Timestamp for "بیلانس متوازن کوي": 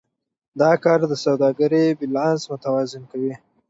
1.99-3.33